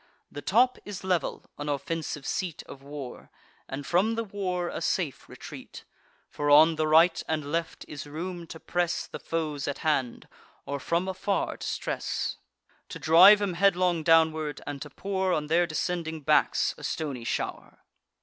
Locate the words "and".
3.69-3.85, 7.27-7.51, 14.65-14.81